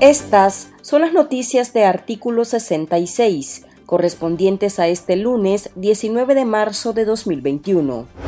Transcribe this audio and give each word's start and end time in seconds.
Estas 0.00 0.68
son 0.82 1.00
las 1.00 1.12
noticias 1.12 1.72
de 1.72 1.84
artículo 1.84 2.44
66, 2.44 3.64
correspondientes 3.86 4.78
a 4.78 4.88
este 4.88 5.16
lunes 5.16 5.70
19 5.76 6.34
de 6.34 6.44
marzo 6.44 6.92
de 6.92 7.04
2021. 7.04 8.23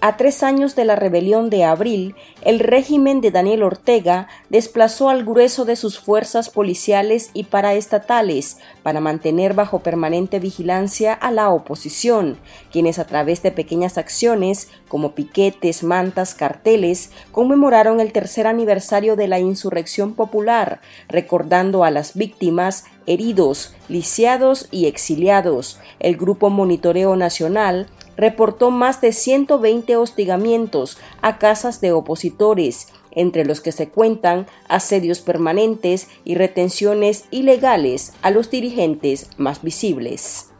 A 0.00 0.16
tres 0.16 0.44
años 0.44 0.76
de 0.76 0.84
la 0.84 0.94
rebelión 0.94 1.50
de 1.50 1.64
abril, 1.64 2.14
el 2.42 2.60
régimen 2.60 3.20
de 3.20 3.32
Daniel 3.32 3.64
Ortega 3.64 4.28
desplazó 4.48 5.08
al 5.08 5.24
grueso 5.24 5.64
de 5.64 5.74
sus 5.74 5.98
fuerzas 5.98 6.50
policiales 6.50 7.30
y 7.34 7.44
paraestatales 7.44 8.58
para 8.84 9.00
mantener 9.00 9.54
bajo 9.54 9.80
permanente 9.80 10.38
vigilancia 10.38 11.14
a 11.14 11.32
la 11.32 11.50
oposición, 11.50 12.38
quienes 12.70 13.00
a 13.00 13.06
través 13.06 13.42
de 13.42 13.50
pequeñas 13.50 13.98
acciones 13.98 14.70
como 14.86 15.16
piquetes, 15.16 15.82
mantas, 15.82 16.36
carteles, 16.36 17.10
conmemoraron 17.32 17.98
el 17.98 18.12
tercer 18.12 18.46
aniversario 18.46 19.16
de 19.16 19.26
la 19.26 19.40
insurrección 19.40 20.14
popular, 20.14 20.80
recordando 21.08 21.82
a 21.82 21.90
las 21.90 22.14
víctimas 22.14 22.84
heridos, 23.06 23.74
lisiados 23.88 24.68
y 24.70 24.86
exiliados. 24.86 25.80
El 25.98 26.16
Grupo 26.16 26.50
Monitoreo 26.50 27.16
Nacional 27.16 27.88
reportó 28.18 28.70
más 28.70 29.00
de 29.00 29.12
120 29.12 29.96
hostigamientos 29.96 30.98
a 31.22 31.38
casas 31.38 31.80
de 31.80 31.92
opositores, 31.92 32.88
entre 33.12 33.46
los 33.46 33.62
que 33.62 33.72
se 33.72 33.88
cuentan 33.88 34.46
asedios 34.68 35.20
permanentes 35.20 36.08
y 36.24 36.34
retenciones 36.34 37.24
ilegales 37.30 38.12
a 38.20 38.30
los 38.30 38.50
dirigentes 38.50 39.30
más 39.38 39.62
visibles. 39.62 40.50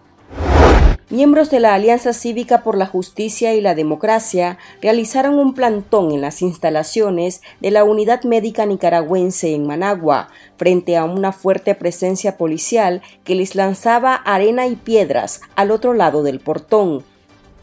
Miembros 1.11 1.51
de 1.51 1.59
la 1.59 1.75
Alianza 1.75 2.13
Cívica 2.13 2.63
por 2.63 2.77
la 2.77 2.87
Justicia 2.87 3.55
y 3.55 3.63
la 3.63 3.75
Democracia 3.75 4.59
realizaron 4.83 5.39
un 5.39 5.55
plantón 5.55 6.13
en 6.13 6.21
las 6.21 6.43
instalaciones 6.43 7.41
de 7.61 7.71
la 7.71 7.83
Unidad 7.83 8.25
Médica 8.25 8.67
Nicaragüense 8.67 9.55
en 9.55 9.67
Managua, 9.67 10.29
frente 10.59 10.99
a 10.99 11.05
una 11.05 11.33
fuerte 11.33 11.75
presencia 11.75 12.37
policial 12.37 13.01
que 13.25 13.35
les 13.35 13.55
lanzaba 13.55 14.15
arena 14.15 14.67
y 14.67 14.77
piedras 14.77 15.41
al 15.57 15.71
otro 15.71 15.95
lado 15.95 16.23
del 16.23 16.41
portón. 16.41 17.05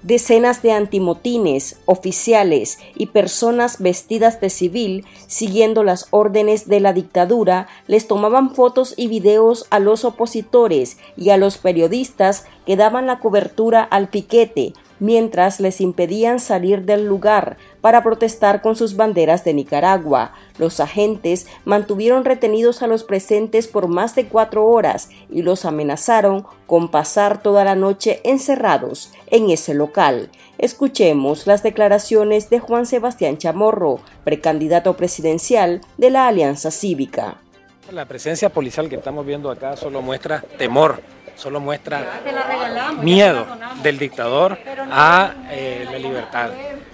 Decenas 0.05 0.61
de 0.61 0.71
antimotines, 0.71 1.79
oficiales 1.85 2.77
y 2.95 3.07
personas 3.07 3.81
vestidas 3.81 4.39
de 4.39 4.51
civil, 4.51 5.03
siguiendo 5.25 5.83
las 5.83 6.05
órdenes 6.11 6.67
de 6.67 6.79
la 6.79 6.93
dictadura, 6.93 7.67
les 7.87 8.07
tomaban 8.07 8.53
fotos 8.53 8.93
y 8.97 9.07
videos 9.07 9.65
a 9.71 9.79
los 9.79 10.05
opositores 10.05 10.99
y 11.17 11.31
a 11.31 11.37
los 11.37 11.57
periodistas 11.57 12.45
que 12.67 12.75
daban 12.75 13.07
la 13.07 13.17
cobertura 13.19 13.81
al 13.81 14.09
piquete, 14.09 14.73
mientras 14.99 15.59
les 15.59 15.81
impedían 15.81 16.39
salir 16.39 16.83
del 16.83 17.05
lugar 17.05 17.57
para 17.81 18.03
protestar 18.03 18.61
con 18.61 18.75
sus 18.75 18.95
banderas 18.95 19.43
de 19.43 19.53
Nicaragua. 19.53 20.33
Los 20.57 20.79
agentes 20.79 21.47
mantuvieron 21.65 22.25
retenidos 22.25 22.81
a 22.81 22.87
los 22.87 23.03
presentes 23.03 23.67
por 23.67 23.87
más 23.87 24.15
de 24.15 24.27
cuatro 24.27 24.65
horas 24.65 25.09
y 25.29 25.41
los 25.41 25.65
amenazaron 25.65 26.45
con 26.67 26.89
pasar 26.89 27.41
toda 27.41 27.63
la 27.63 27.75
noche 27.75 28.21
encerrados 28.23 29.11
en 29.27 29.49
ese 29.49 29.73
local. 29.73 30.29
Escuchemos 30.57 31.47
las 31.47 31.63
declaraciones 31.63 32.49
de 32.49 32.59
Juan 32.59 32.85
Sebastián 32.85 33.37
Chamorro, 33.37 33.99
precandidato 34.23 34.95
presidencial 34.95 35.81
de 35.97 36.09
la 36.09 36.27
Alianza 36.27 36.71
Cívica. 36.71 37.37
La 37.91 38.05
presencia 38.05 38.49
policial 38.49 38.89
que 38.89 38.95
estamos 38.95 39.25
viendo 39.25 39.51
acá 39.51 39.77
solo 39.77 40.01
muestra 40.01 40.41
temor 40.57 41.01
solo 41.35 41.59
muestra 41.59 42.21
miedo 43.01 43.45
del 43.81 43.97
dictador 43.97 44.57
a 44.91 45.33
eh, 45.49 45.85
la 45.89 45.97
libertad. 45.97 46.49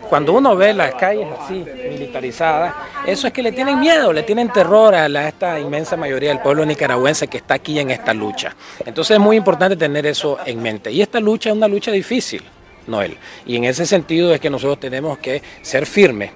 Cuando 0.10 0.34
uno 0.34 0.56
ve 0.56 0.74
las 0.74 0.94
calles 0.96 1.28
así, 1.40 1.66
militarizadas, 1.90 2.74
eso 3.06 3.28
es 3.28 3.34
que 3.34 3.42
le 3.42 3.52
tienen 3.52 3.80
miedo, 3.80 4.12
le 4.12 4.24
tienen 4.24 4.50
terror 4.50 4.94
a 4.94 5.28
esta 5.28 5.60
inmensa 5.60 5.96
mayoría 5.96 6.30
del 6.30 6.40
pueblo 6.40 6.66
nicaragüense 6.66 7.28
que 7.28 7.38
está 7.38 7.56
aquí 7.56 7.80
en 7.80 7.92
esta 7.92 8.14
lucha. 8.14 8.56
Entonces 8.86 9.16
es 9.16 9.22
muy 9.22 9.38
importante 9.38 9.76
tener 9.76 10.06
eso 10.06 10.38
en 10.46 10.62
mente. 10.62 10.92
Y 10.92 11.02
esta 11.02 11.20
lucha 11.20 11.50
es 11.50 11.56
una 11.56 11.68
lucha 11.68 11.92
difícil, 11.92 12.44
Noel. 12.88 13.18
Y 13.46 13.56
en 13.56 13.64
ese 13.64 13.86
sentido 13.86 14.34
es 14.34 14.42
que 14.42 14.50
nosotros 14.50 14.80
tenemos 14.80 15.18
que 15.20 15.42
ser 15.62 15.86
firmes. 15.86 16.32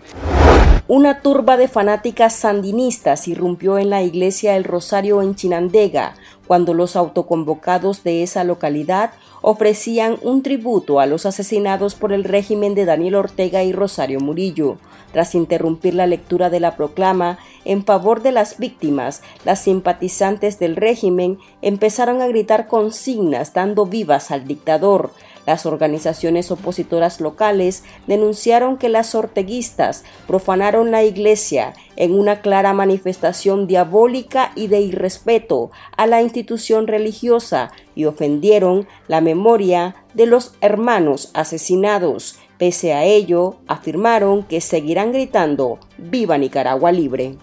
Una 0.88 1.22
turba 1.22 1.58
de 1.58 1.68
fanáticas 1.68 2.36
sandinistas 2.36 3.28
irrumpió 3.28 3.80
en 3.80 3.90
la 3.90 4.04
iglesia 4.04 4.56
El 4.56 4.64
Rosario 4.64 5.24
en 5.24 5.34
Chinandega, 5.34 6.14
cuando 6.48 6.74
los 6.74 6.96
autoconvocados 6.96 8.04
de 8.04 8.24
esa 8.24 8.44
localidad 8.44 9.12
ofrecían 9.42 10.18
un 10.22 10.42
tributo 10.42 11.00
a 11.00 11.06
los 11.06 11.26
asesinados 11.26 11.96
por 11.96 12.12
el 12.12 12.24
régimen 12.24 12.76
de 12.76 12.86
Daniel 12.86 13.16
Ortega 13.16 13.64
y 13.64 13.74
Rosario 13.74 14.20
Murillo. 14.20 14.78
Tras 15.12 15.36
interrumpir 15.36 15.94
la 15.94 16.08
lectura 16.08 16.50
de 16.50 16.60
la 16.60 16.76
proclama 16.76 17.38
en 17.64 17.86
favor 17.86 18.22
de 18.22 18.32
las 18.32 18.58
víctimas, 18.58 19.22
las 19.46 19.62
simpatizantes 19.62 20.60
del 20.60 20.76
régimen 20.76 21.38
empezaron 21.62 22.22
a 22.22 22.28
gritar 22.28 22.68
consignas 22.68 23.54
dando 23.54 23.86
vivas 23.86 24.32
al 24.32 24.46
dictador. 24.46 25.12
Las 25.46 25.66
organizaciones 25.66 26.50
opositoras 26.52 27.22
locales 27.22 27.84
denunciaron 28.08 28.78
que 28.78 28.90
las 28.90 29.14
orteguistas 29.14 30.04
profanaron 30.28 30.92
la 30.92 31.04
iglesia 31.04 31.74
en 31.96 32.18
una 32.18 32.42
clara 32.42 32.74
manifestación 32.74 33.68
diabólica 33.68 34.52
y 34.56 34.68
de 34.68 34.82
irrespeto 34.82 35.72
a 35.98 36.08
la 36.08 36.22
institución 36.22 36.88
religiosa 36.88 37.72
y 37.96 38.06
ofendieron 38.06 38.88
la 39.08 39.22
memoria 39.22 39.96
de 40.14 40.26
los 40.26 40.54
hermanos 40.62 41.30
asesinados. 41.34 42.40
Pese 42.58 42.94
a 42.94 43.04
ello, 43.04 43.58
afirmaron 43.68 44.44
que 44.44 44.62
seguirán 44.62 45.12
gritando 45.12 45.78
Viva 45.98 46.38
Nicaragua 46.38 46.92
Libre. 46.92 47.36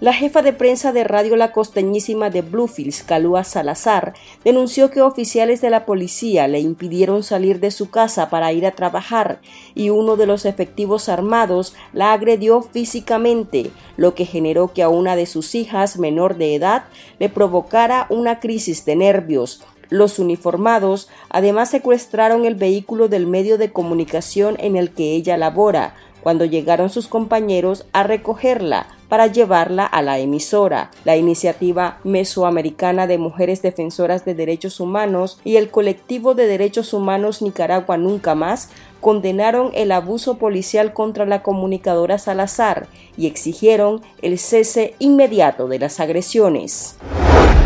La 0.00 0.14
jefa 0.14 0.40
de 0.40 0.54
prensa 0.54 0.92
de 0.92 1.04
Radio 1.04 1.36
La 1.36 1.52
Costeñísima 1.52 2.30
de 2.30 2.40
Bluefields, 2.40 3.02
Calúa 3.02 3.44
Salazar, 3.44 4.14
denunció 4.42 4.90
que 4.90 5.02
oficiales 5.02 5.60
de 5.60 5.68
la 5.68 5.84
policía 5.84 6.48
le 6.48 6.58
impidieron 6.58 7.22
salir 7.22 7.60
de 7.60 7.70
su 7.70 7.90
casa 7.90 8.30
para 8.30 8.50
ir 8.54 8.64
a 8.64 8.70
trabajar 8.70 9.42
y 9.74 9.90
uno 9.90 10.16
de 10.16 10.24
los 10.24 10.46
efectivos 10.46 11.10
armados 11.10 11.74
la 11.92 12.14
agredió 12.14 12.62
físicamente, 12.62 13.72
lo 13.98 14.14
que 14.14 14.24
generó 14.24 14.72
que 14.72 14.82
a 14.82 14.88
una 14.88 15.16
de 15.16 15.26
sus 15.26 15.54
hijas 15.54 15.98
menor 15.98 16.38
de 16.38 16.54
edad 16.54 16.84
le 17.18 17.28
provocara 17.28 18.06
una 18.08 18.40
crisis 18.40 18.86
de 18.86 18.96
nervios. 18.96 19.62
Los 19.90 20.18
uniformados 20.18 21.10
además 21.28 21.68
secuestraron 21.68 22.46
el 22.46 22.54
vehículo 22.54 23.08
del 23.08 23.26
medio 23.26 23.58
de 23.58 23.70
comunicación 23.70 24.56
en 24.60 24.76
el 24.76 24.92
que 24.92 25.14
ella 25.14 25.36
labora, 25.36 25.94
cuando 26.22 26.46
llegaron 26.46 26.88
sus 26.88 27.06
compañeros 27.06 27.84
a 27.92 28.02
recogerla 28.02 28.86
para 29.10 29.26
llevarla 29.26 29.84
a 29.84 30.00
la 30.00 30.18
emisora. 30.18 30.90
La 31.04 31.16
iniciativa 31.18 31.98
mesoamericana 32.04 33.06
de 33.06 33.18
mujeres 33.18 33.60
defensoras 33.60 34.24
de 34.24 34.34
derechos 34.34 34.80
humanos 34.80 35.38
y 35.44 35.56
el 35.56 35.70
colectivo 35.70 36.34
de 36.34 36.46
derechos 36.46 36.94
humanos 36.94 37.42
Nicaragua 37.42 37.98
Nunca 37.98 38.34
Más 38.34 38.70
condenaron 39.00 39.72
el 39.74 39.92
abuso 39.92 40.38
policial 40.38 40.94
contra 40.94 41.26
la 41.26 41.42
comunicadora 41.42 42.18
Salazar 42.18 42.86
y 43.16 43.26
exigieron 43.26 44.00
el 44.22 44.38
cese 44.38 44.94
inmediato 45.00 45.66
de 45.68 45.80
las 45.80 46.00
agresiones. 46.00 46.96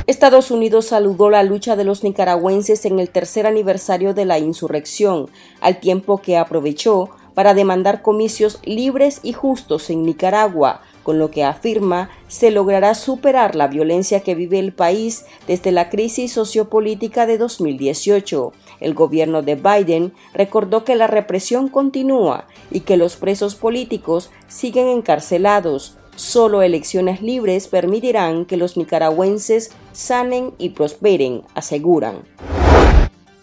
Estados 0.07 0.51
Unidos 0.51 0.87
saludó 0.87 1.29
la 1.31 1.43
lucha 1.43 1.77
de 1.77 1.85
los 1.85 2.05
nicaragüenses 2.05 2.85
en 2.87 2.99
el 2.99 3.11
tercer 3.11 3.47
aniversario 3.47 4.15
de 4.15 4.25
la 4.25 4.39
insurrección, 4.39 5.29
al 5.61 5.81
tiempo 5.81 6.19
que 6.19 6.37
aprovechó 6.37 7.11
para 7.35 7.53
demandar 7.53 8.03
comicios 8.03 8.61
libres 8.65 9.21
y 9.23 9.33
justos 9.33 9.91
en 9.91 10.05
Nicaragua, 10.05 10.83
con 11.05 11.21
lo 11.21 11.31
que 11.31 11.45
afirma 11.45 12.11
se 12.27 12.51
logrará 12.51 12.97
superar 12.97 13.55
la 13.55 13.69
violencia 13.69 14.21
que 14.21 14.35
vive 14.35 14.59
el 14.59 14.73
país 14.73 15.25
desde 15.47 15.71
la 15.71 15.91
crisis 15.91 16.33
sociopolítica 16.33 17.27
de 17.27 17.39
2018. 17.39 18.53
El 18.81 18.95
gobierno 18.95 19.43
de 19.43 19.55
Biden 19.55 20.13
recordó 20.33 20.85
que 20.85 20.97
la 20.97 21.07
represión 21.07 21.69
continúa 21.69 22.49
y 22.73 22.81
que 22.81 22.97
los 22.97 23.15
presos 23.15 23.55
políticos 23.55 24.31
siguen 24.49 24.89
encarcelados. 24.89 25.97
Solo 26.17 26.63
elecciones 26.63 27.23
libres 27.23 27.69
permitirán 27.69 28.47
que 28.47 28.57
los 28.57 28.77
nicaragüenses 28.77 29.73
sanen 29.93 30.55
y 30.59 30.71
prosperen, 30.71 31.43
aseguran. 31.55 32.23